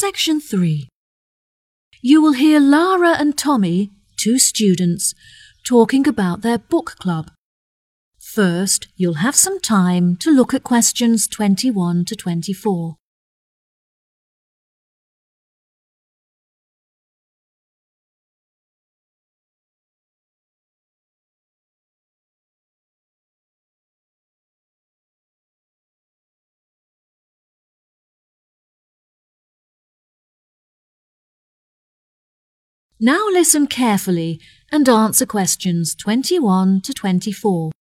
Section 0.00 0.40
3. 0.40 0.88
You 2.00 2.22
will 2.22 2.32
hear 2.32 2.58
Lara 2.58 3.16
and 3.18 3.36
Tommy, 3.36 3.90
two 4.16 4.38
students, 4.38 5.14
talking 5.62 6.08
about 6.08 6.40
their 6.40 6.56
book 6.56 6.96
club. 6.98 7.30
First, 8.18 8.88
you'll 8.96 9.20
have 9.20 9.36
some 9.36 9.60
time 9.60 10.16
to 10.20 10.30
look 10.30 10.54
at 10.54 10.62
questions 10.62 11.28
21 11.28 12.06
to 12.06 12.16
24. 12.16 12.96
Now 33.02 33.26
listen 33.32 33.66
carefully 33.66 34.42
and 34.70 34.86
answer 34.86 35.24
questions 35.24 35.94
21 35.94 36.82
to 36.82 36.92
24. 36.92 37.72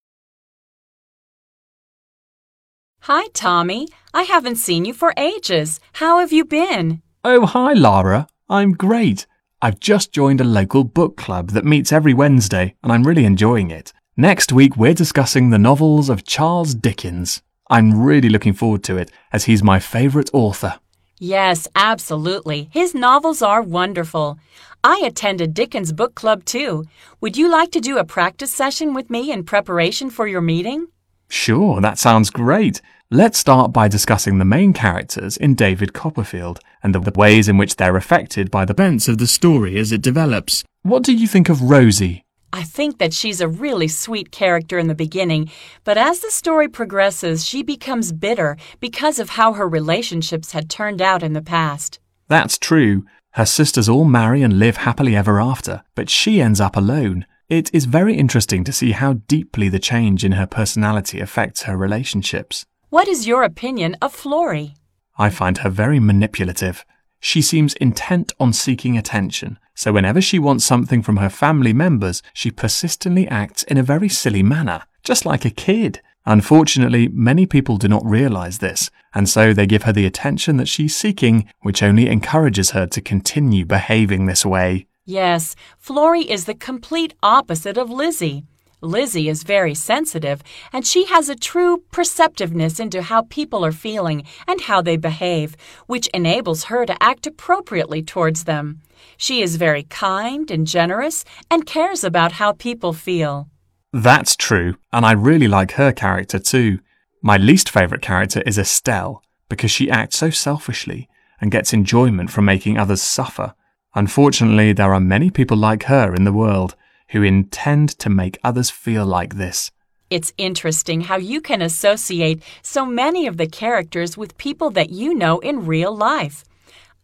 Hi, 3.01 3.27
Tommy. 3.33 3.89
I 4.13 4.23
haven't 4.23 4.55
seen 4.55 4.85
you 4.85 4.93
for 4.93 5.13
ages. 5.17 5.81
How 5.91 6.19
have 6.19 6.31
you 6.31 6.45
been? 6.45 7.01
Oh, 7.25 7.45
hi, 7.45 7.73
Lara. 7.73 8.29
I'm 8.47 8.71
great. 8.71 9.27
I've 9.61 9.81
just 9.81 10.13
joined 10.13 10.39
a 10.39 10.45
local 10.45 10.85
book 10.85 11.17
club 11.17 11.49
that 11.49 11.65
meets 11.65 11.91
every 11.91 12.13
Wednesday, 12.13 12.75
and 12.81 12.89
I'm 12.89 13.03
really 13.03 13.25
enjoying 13.25 13.71
it. 13.71 13.91
Next 14.15 14.53
week, 14.53 14.77
we're 14.77 14.93
discussing 14.93 15.49
the 15.49 15.59
novels 15.59 16.09
of 16.09 16.23
Charles 16.23 16.73
Dickens. 16.73 17.41
I'm 17.69 18.01
really 18.01 18.29
looking 18.29 18.53
forward 18.53 18.85
to 18.85 18.95
it, 18.95 19.11
as 19.33 19.43
he's 19.45 19.61
my 19.61 19.81
favourite 19.81 20.29
author. 20.31 20.79
Yes, 21.19 21.67
absolutely. 21.75 22.69
His 22.71 22.95
novels 22.95 23.41
are 23.41 23.61
wonderful. 23.61 24.39
I 24.85 25.01
attended 25.05 25.53
Dickens 25.53 25.91
Book 25.91 26.15
Club 26.15 26.45
too. 26.45 26.85
Would 27.19 27.35
you 27.35 27.49
like 27.49 27.71
to 27.71 27.81
do 27.81 27.97
a 27.97 28.05
practice 28.05 28.53
session 28.53 28.93
with 28.93 29.09
me 29.09 29.29
in 29.29 29.43
preparation 29.43 30.09
for 30.09 30.27
your 30.27 30.39
meeting? 30.39 30.87
Sure, 31.27 31.81
that 31.81 31.99
sounds 31.99 32.29
great. 32.29 32.81
Let's 33.11 33.37
start 33.37 33.73
by 33.73 33.89
discussing 33.89 34.37
the 34.37 34.45
main 34.45 34.71
characters 34.71 35.35
in 35.35 35.55
David 35.55 35.93
Copperfield 35.93 36.61
and 36.81 36.95
the 36.95 37.11
ways 37.15 37.49
in 37.49 37.57
which 37.57 37.75
they're 37.75 37.97
affected 37.97 38.49
by 38.49 38.63
the 38.63 38.73
events 38.73 39.09
of 39.09 39.17
the 39.17 39.27
story 39.27 39.77
as 39.77 39.91
it 39.91 40.01
develops. 40.01 40.63
What 40.83 41.03
do 41.03 41.13
you 41.13 41.27
think 41.27 41.49
of 41.49 41.63
Rosie? 41.63 42.23
I 42.51 42.63
think 42.63 42.97
that 42.97 43.13
she's 43.13 43.41
a 43.41 43.47
really 43.47 43.87
sweet 43.87 44.31
character 44.31 44.79
in 44.79 44.87
the 44.87 44.95
beginning, 44.95 45.51
but 45.83 45.97
as 45.97 46.19
the 46.19 46.31
story 46.31 46.67
progresses, 46.67 47.45
she 47.45 47.61
becomes 47.61 48.11
bitter 48.11 48.57
because 48.79 49.19
of 49.19 49.29
how 49.29 49.53
her 49.53 49.67
relationships 49.67 50.51
had 50.53 50.69
turned 50.69 51.01
out 51.01 51.21
in 51.21 51.33
the 51.33 51.41
past. 51.41 51.99
That's 52.27 52.57
true. 52.57 53.05
Her 53.31 53.45
sisters 53.45 53.87
all 53.87 54.05
marry 54.05 54.41
and 54.41 54.57
live 54.57 54.77
happily 54.77 55.15
ever 55.15 55.39
after, 55.39 55.83
but 55.93 56.09
she 56.09 56.41
ends 56.41 56.59
up 56.59 56.75
alone. 56.75 57.25
It 57.49 57.69
is 57.73 57.85
very 57.85 58.15
interesting 58.15 58.63
to 58.63 58.73
see 58.73 58.91
how 58.91 59.13
deeply 59.27 59.69
the 59.69 59.79
change 59.79 60.25
in 60.25 60.33
her 60.33 60.47
personality 60.47 61.19
affects 61.19 61.63
her 61.63 61.77
relationships. 61.77 62.65
What 62.89 63.07
is 63.07 63.27
your 63.27 63.43
opinion 63.43 63.95
of 64.01 64.13
Florrie? 64.13 64.73
I 65.17 65.29
find 65.29 65.59
her 65.59 65.69
very 65.69 65.99
manipulative. 65.99 66.85
She 67.19 67.41
seems 67.41 67.73
intent 67.75 68.33
on 68.39 68.53
seeking 68.53 68.97
attention, 68.97 69.59
so 69.75 69.91
whenever 69.93 70.21
she 70.21 70.39
wants 70.39 70.65
something 70.65 71.01
from 71.01 71.17
her 71.17 71.29
family 71.29 71.73
members, 71.73 72.21
she 72.33 72.51
persistently 72.51 73.27
acts 73.27 73.63
in 73.63 73.77
a 73.77 73.83
very 73.83 74.09
silly 74.09 74.43
manner, 74.43 74.83
just 75.03 75.25
like 75.25 75.45
a 75.45 75.49
kid. 75.49 76.01
Unfortunately, 76.25 77.07
many 77.07 77.45
people 77.45 77.77
do 77.77 77.87
not 77.87 78.05
realize 78.05 78.59
this, 78.59 78.89
and 79.13 79.27
so 79.27 79.53
they 79.53 79.65
give 79.65 79.83
her 79.83 79.93
the 79.93 80.05
attention 80.05 80.57
that 80.57 80.67
she's 80.67 80.95
seeking, 80.95 81.49
which 81.61 81.81
only 81.83 82.07
encourages 82.07 82.71
her 82.71 82.85
to 82.87 83.01
continue 83.01 83.65
behaving 83.65 84.25
this 84.25 84.45
way. 84.45 84.87
Yes, 85.05 85.55
Florrie 85.77 86.29
is 86.29 86.45
the 86.45 86.53
complete 86.53 87.15
opposite 87.23 87.77
of 87.77 87.89
Lizzie. 87.89 88.45
Lizzie 88.81 89.27
is 89.27 89.43
very 89.43 89.75
sensitive, 89.75 90.41
and 90.71 90.87
she 90.87 91.05
has 91.05 91.27
a 91.27 91.35
true 91.35 91.83
perceptiveness 91.91 92.79
into 92.79 93.01
how 93.01 93.23
people 93.23 93.65
are 93.65 93.73
feeling 93.73 94.23
and 94.47 94.61
how 94.61 94.81
they 94.81 94.95
behave, 94.95 95.57
which 95.87 96.07
enables 96.13 96.65
her 96.65 96.85
to 96.85 97.03
act 97.03 97.27
appropriately 97.27 98.01
towards 98.01 98.45
them. 98.45 98.81
She 99.17 99.41
is 99.41 99.57
very 99.57 99.83
kind 99.83 100.49
and 100.49 100.65
generous 100.65 101.25
and 101.51 101.65
cares 101.65 102.03
about 102.03 102.33
how 102.33 102.53
people 102.53 102.93
feel. 102.93 103.49
That's 103.91 104.35
true, 104.35 104.75
and 104.93 105.05
I 105.05 105.11
really 105.11 105.47
like 105.47 105.73
her 105.73 105.91
character 105.91 106.39
too. 106.39 106.79
My 107.21 107.35
least 107.37 107.69
favourite 107.69 108.01
character 108.01 108.41
is 108.45 108.57
Estelle, 108.57 109.21
because 109.49 109.71
she 109.71 109.89
acts 109.89 110.17
so 110.17 110.29
selfishly 110.29 111.09
and 111.41 111.51
gets 111.51 111.73
enjoyment 111.73 112.29
from 112.29 112.45
making 112.45 112.77
others 112.77 113.01
suffer. 113.01 113.55
Unfortunately, 113.95 114.71
there 114.71 114.93
are 114.93 114.99
many 115.01 115.29
people 115.29 115.57
like 115.57 115.83
her 115.83 116.13
in 116.13 116.23
the 116.23 116.31
world 116.31 116.75
who 117.09 117.23
intend 117.23 117.89
to 117.99 118.09
make 118.09 118.37
others 118.43 118.69
feel 118.69 119.05
like 119.05 119.35
this. 119.35 119.71
It's 120.09 120.33
interesting 120.37 121.01
how 121.01 121.17
you 121.17 121.39
can 121.39 121.61
associate 121.61 122.41
so 122.63 122.85
many 122.85 123.27
of 123.27 123.37
the 123.37 123.47
characters 123.47 124.17
with 124.17 124.37
people 124.37 124.71
that 124.71 124.89
you 124.89 125.13
know 125.13 125.39
in 125.39 125.67
real 125.67 125.95
life. 125.95 126.43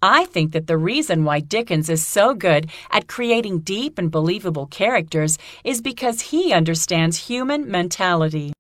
I 0.02 0.26
think 0.26 0.52
that 0.54 0.68
the 0.68 0.78
reason 0.78 1.24
why 1.24 1.40
Dickens 1.40 1.90
is 1.90 2.06
so 2.06 2.34
good 2.34 2.70
at 2.92 3.08
creating 3.08 3.60
deep 3.60 3.98
and 3.98 4.12
believable 4.12 4.68
characters 4.68 5.38
is 5.64 5.82
because 5.82 6.30
he 6.32 6.54
understands 6.54 7.28
human 7.28 7.70
mentality. 7.70 8.54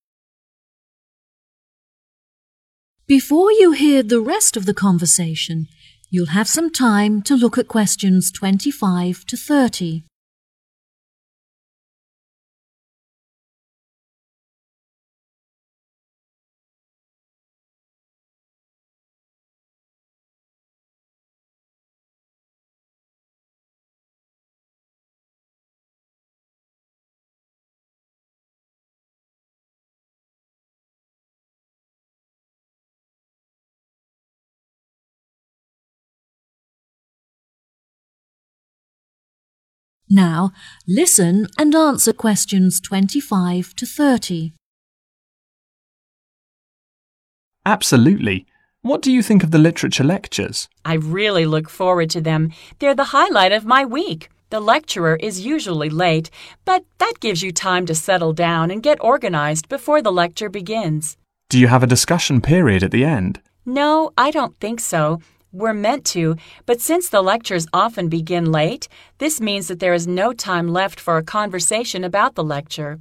Before 3.07 3.51
you 3.51 3.73
hear 3.73 4.01
the 4.01 4.19
rest 4.19 4.57
of 4.57 4.65
the 4.65 4.73
conversation, 4.73 5.67
you'll 6.09 6.33
have 6.37 6.47
some 6.47 6.71
time 6.71 7.21
to 7.23 7.35
look 7.35 7.57
at 7.57 7.67
questions 7.67 8.31
25 8.31 9.25
to 9.25 9.37
30. 9.37 10.03
Now, 40.09 40.51
listen 40.87 41.47
and 41.57 41.73
answer 41.73 42.13
questions 42.13 42.79
25 42.79 43.75
to 43.75 43.85
30. 43.85 44.53
Absolutely. 47.65 48.45
What 48.81 49.01
do 49.01 49.11
you 49.11 49.23
think 49.23 49.43
of 49.43 49.49
the 49.49 49.57
literature 49.57 50.03
lectures? 50.03 50.69
I 50.85 50.93
really 50.93 51.47
look 51.47 51.69
forward 51.69 52.11
to 52.11 52.21
them. 52.21 52.51
They're 52.77 52.93
the 52.93 53.15
highlight 53.15 53.51
of 53.51 53.65
my 53.65 53.83
week. 53.83 54.29
The 54.51 54.59
lecturer 54.59 55.15
is 55.15 55.43
usually 55.43 55.89
late, 55.89 56.29
but 56.65 56.85
that 56.99 57.19
gives 57.19 57.41
you 57.41 57.51
time 57.51 57.87
to 57.87 57.95
settle 57.95 58.31
down 58.31 58.69
and 58.69 58.83
get 58.83 59.03
organized 59.03 59.67
before 59.69 60.03
the 60.03 60.11
lecture 60.11 60.49
begins. 60.49 61.17
Do 61.49 61.57
you 61.57 61.67
have 61.67 61.81
a 61.81 61.87
discussion 61.87 62.41
period 62.41 62.83
at 62.83 62.91
the 62.91 63.03
end? 63.03 63.41
No, 63.65 64.11
I 64.15 64.29
don't 64.29 64.55
think 64.59 64.79
so. 64.79 65.19
We're 65.55 65.73
meant 65.73 66.03
to, 66.07 66.35
but 66.65 66.81
since 66.81 67.07
the 67.07 67.21
lectures 67.21 67.65
often 67.71 68.09
begin 68.09 68.51
late, 68.51 68.89
this 69.19 69.39
means 69.39 69.69
that 69.69 69.79
there 69.79 69.93
is 69.93 70.05
no 70.05 70.33
time 70.33 70.67
left 70.67 70.99
for 70.99 71.15
a 71.15 71.23
conversation 71.23 72.03
about 72.03 72.35
the 72.35 72.43
lecture. 72.43 72.99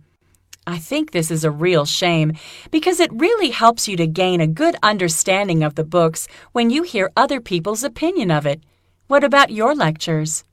I 0.64 0.78
think 0.78 1.10
this 1.10 1.32
is 1.32 1.42
a 1.42 1.50
real 1.50 1.84
shame 1.84 2.34
because 2.70 3.00
it 3.00 3.12
really 3.12 3.50
helps 3.50 3.88
you 3.88 3.96
to 3.96 4.06
gain 4.06 4.40
a 4.40 4.46
good 4.46 4.76
understanding 4.84 5.64
of 5.64 5.74
the 5.74 5.82
books 5.82 6.28
when 6.52 6.70
you 6.70 6.84
hear 6.84 7.10
other 7.16 7.40
people's 7.40 7.82
opinion 7.82 8.30
of 8.30 8.46
it. 8.46 8.60
What 9.08 9.24
about 9.24 9.50
your 9.50 9.74
lectures? 9.74 10.44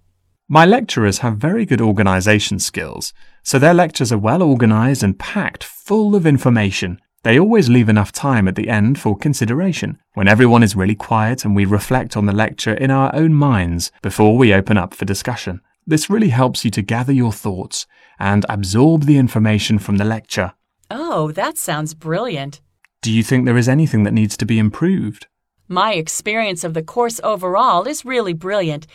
My 0.50 0.66
lecturers 0.66 1.20
have 1.20 1.38
very 1.38 1.68
good 1.68 1.82
organisation 1.82 2.58
skills, 2.58 3.14
so 3.44 3.60
their 3.60 3.76
lectures 3.76 4.12
are 4.12 4.18
well 4.18 4.42
organised 4.42 5.04
and 5.04 5.20
packed 5.20 5.64
full 5.64 6.16
of 6.16 6.26
information. 6.26 7.00
They 7.24 7.40
always 7.40 7.70
leave 7.70 7.88
enough 7.88 8.12
time 8.12 8.48
at 8.48 8.56
the 8.56 8.68
end 8.68 9.00
for 9.00 9.16
consideration, 9.16 10.00
when 10.16 10.28
everyone 10.28 10.64
is 10.64 10.76
really 10.76 10.96
quiet 10.96 11.46
and 11.46 11.56
we 11.56 11.66
reflect 11.66 12.18
on 12.18 12.26
the 12.26 12.34
lecture 12.34 12.74
in 12.74 12.90
our 12.90 13.14
own 13.14 13.36
minds 13.36 13.92
before 14.02 14.36
we 14.36 14.54
open 14.54 14.76
up 14.76 14.96
for 14.96 15.06
discussion. 15.06 15.62
This 15.86 16.10
really 16.10 16.30
helps 16.30 16.66
you 16.66 16.72
to 16.72 16.82
gather 16.82 17.14
your 17.14 17.32
thoughts 17.32 17.86
and 18.18 18.44
absorb 18.50 19.04
the 19.04 19.18
information 19.18 19.78
from 19.78 19.98
the 19.98 20.06
lecture. 20.06 20.54
Oh, 20.90 21.32
that 21.34 21.58
sounds 21.58 21.94
brilliant. 21.94 22.60
Do 23.04 23.12
you 23.12 23.24
think 23.24 23.46
there 23.46 23.58
is 23.58 23.70
anything 23.70 24.04
that 24.04 24.14
needs 24.14 24.36
to 24.38 24.46
be 24.46 24.58
improved? 24.58 25.28
My 25.68 25.94
experience 25.94 26.64
of 26.64 26.74
the 26.74 26.84
course 26.84 27.20
overall 27.24 27.88
is 27.88 28.04
really 28.04 28.34
brilliant, 28.34 28.88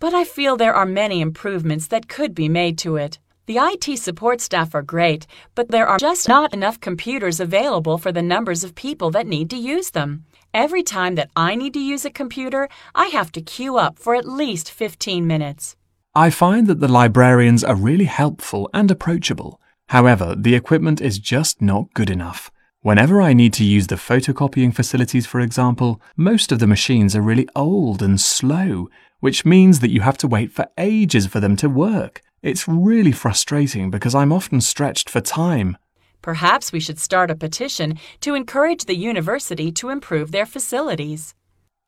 but 0.00 0.14
I 0.14 0.24
feel 0.24 0.56
there 0.56 0.74
are 0.74 0.86
many 0.86 1.20
improvements 1.20 1.86
that 1.88 2.08
could 2.08 2.34
be 2.34 2.48
made 2.48 2.78
to 2.78 2.96
it. 2.96 3.18
The 3.46 3.58
IT 3.58 3.98
support 3.98 4.40
staff 4.40 4.74
are 4.74 4.82
great, 4.82 5.24
but 5.54 5.68
there 5.70 5.86
are 5.86 5.98
just 5.98 6.28
not 6.28 6.52
enough 6.52 6.80
computers 6.80 7.38
available 7.38 7.96
for 7.96 8.10
the 8.10 8.20
numbers 8.20 8.64
of 8.64 8.74
people 8.74 9.12
that 9.12 9.28
need 9.28 9.50
to 9.50 9.56
use 9.56 9.90
them. 9.90 10.24
Every 10.52 10.82
time 10.82 11.14
that 11.14 11.30
I 11.36 11.54
need 11.54 11.72
to 11.74 11.80
use 11.80 12.04
a 12.04 12.10
computer, 12.10 12.68
I 12.92 13.06
have 13.06 13.30
to 13.32 13.40
queue 13.40 13.76
up 13.76 14.00
for 14.00 14.16
at 14.16 14.26
least 14.28 14.72
15 14.72 15.24
minutes. 15.28 15.76
I 16.12 16.28
find 16.28 16.66
that 16.66 16.80
the 16.80 16.88
librarians 16.88 17.62
are 17.62 17.76
really 17.76 18.06
helpful 18.06 18.68
and 18.74 18.90
approachable. 18.90 19.60
However, 19.90 20.34
the 20.36 20.56
equipment 20.56 21.00
is 21.00 21.20
just 21.20 21.62
not 21.62 21.94
good 21.94 22.10
enough. 22.10 22.50
Whenever 22.80 23.22
I 23.22 23.32
need 23.32 23.52
to 23.54 23.64
use 23.64 23.86
the 23.86 23.94
photocopying 23.94 24.74
facilities, 24.74 25.26
for 25.26 25.38
example, 25.38 26.00
most 26.16 26.50
of 26.50 26.58
the 26.58 26.66
machines 26.66 27.14
are 27.14 27.22
really 27.22 27.48
old 27.54 28.02
and 28.02 28.20
slow, 28.20 28.88
which 29.20 29.44
means 29.44 29.78
that 29.78 29.92
you 29.92 30.00
have 30.00 30.18
to 30.18 30.26
wait 30.26 30.50
for 30.50 30.66
ages 30.76 31.28
for 31.28 31.38
them 31.38 31.54
to 31.56 31.68
work. 31.68 32.22
It's 32.42 32.68
really 32.68 33.12
frustrating 33.12 33.90
because 33.90 34.14
I'm 34.14 34.32
often 34.32 34.60
stretched 34.60 35.10
for 35.10 35.20
time. 35.20 35.76
Perhaps 36.22 36.72
we 36.72 36.80
should 36.80 36.98
start 36.98 37.30
a 37.30 37.36
petition 37.36 37.98
to 38.20 38.34
encourage 38.34 38.84
the 38.84 38.96
university 38.96 39.70
to 39.72 39.90
improve 39.90 40.32
their 40.32 40.46
facilities. 40.46 41.34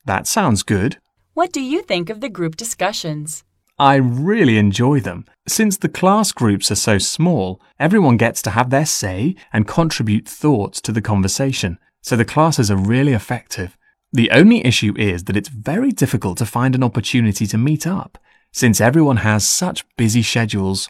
That 0.05 0.27
sounds 0.27 0.63
good. 0.63 0.99
What 1.35 1.53
do 1.53 1.61
you 1.61 1.83
think 1.83 2.09
of 2.09 2.21
the 2.21 2.29
group 2.29 2.57
discussions? 2.57 3.45
I 3.79 3.97
really 3.97 4.59
enjoy 4.59 5.01
them. 5.01 5.25
Since 5.47 5.77
the 5.77 5.89
class 5.89 6.33
groups 6.33 6.71
are 6.71 6.77
so 6.77 6.99
small, 6.99 7.61
everyone 7.79 8.17
gets 8.17 8.43
to 8.43 8.51
have 8.51 8.71
their 8.71 8.87
say 8.87 9.37
and 9.53 9.69
contribute 9.69 10.29
thoughts 10.29 10.81
to 10.81 10.93
the 10.93 11.03
conversation, 11.03 11.79
so 12.03 12.17
the 12.17 12.25
classes 12.25 12.71
are 12.71 12.77
really 12.77 13.13
effective. 13.13 13.77
The 14.13 14.31
only 14.31 14.65
issue 14.65 14.95
is 14.97 15.25
that 15.25 15.37
it's 15.37 15.49
very 15.49 15.93
difficult 15.93 16.39
to 16.39 16.47
find 16.47 16.75
an 16.75 16.83
opportunity 16.83 17.47
to 17.47 17.59
meet 17.59 17.87
up, 17.87 18.19
since 18.53 18.81
everyone 18.81 19.19
has 19.19 19.49
such 19.49 19.85
busy 19.97 20.23
schedules. 20.23 20.89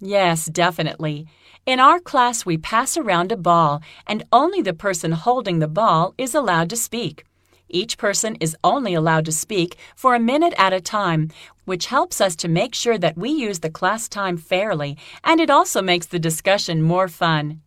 Yes, 0.00 0.46
definitely. 0.46 1.26
In 1.66 1.80
our 1.80 1.98
class, 1.98 2.44
we 2.44 2.58
pass 2.58 2.96
around 2.96 3.32
a 3.32 3.36
ball, 3.36 3.82
and 4.06 4.24
only 4.32 4.60
the 4.60 4.74
person 4.74 5.12
holding 5.12 5.60
the 5.60 5.68
ball 5.68 6.14
is 6.18 6.34
allowed 6.34 6.68
to 6.70 6.76
speak. 6.76 7.24
Each 7.68 7.96
person 7.96 8.36
is 8.40 8.56
only 8.62 8.94
allowed 8.94 9.24
to 9.24 9.32
speak 9.32 9.76
for 9.96 10.14
a 10.14 10.20
minute 10.20 10.54
at 10.58 10.72
a 10.72 10.80
time, 10.80 11.30
which 11.64 11.86
helps 11.86 12.20
us 12.20 12.36
to 12.36 12.48
make 12.48 12.74
sure 12.74 12.98
that 12.98 13.16
we 13.16 13.30
use 13.30 13.60
the 13.60 13.70
class 13.70 14.08
time 14.08 14.36
fairly, 14.36 14.96
and 15.24 15.40
it 15.40 15.50
also 15.50 15.80
makes 15.80 16.06
the 16.06 16.18
discussion 16.18 16.82
more 16.82 17.08
fun. 17.08 17.62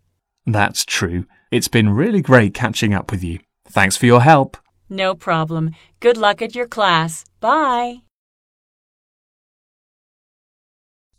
That's 0.45 0.85
true. 0.85 1.25
It's 1.51 1.67
been 1.67 1.89
really 1.89 2.21
great 2.21 2.53
catching 2.53 2.93
up 2.93 3.11
with 3.11 3.23
you. 3.23 3.39
Thanks 3.67 3.97
for 3.97 4.05
your 4.05 4.21
help. 4.21 4.57
No 4.89 5.15
problem. 5.15 5.71
Good 5.99 6.17
luck 6.17 6.41
at 6.41 6.55
your 6.55 6.67
class. 6.67 7.25
Bye. 7.41 8.06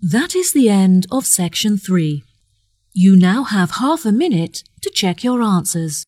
That 0.01 0.37
is 0.37 0.53
the 0.53 0.69
end 0.69 1.07
of 1.11 1.27
section 1.27 1.77
3. 1.77 2.23
You 2.93 3.17
now 3.17 3.43
have 3.43 3.73
half 3.73 4.05
a 4.05 4.13
minute 4.13 4.63
to 4.83 4.91
check 4.91 5.25
your 5.25 5.43
answers. 5.43 6.05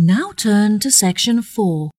Now 0.00 0.30
turn 0.30 0.78
to 0.78 0.92
section 0.92 1.42
4. 1.42 1.90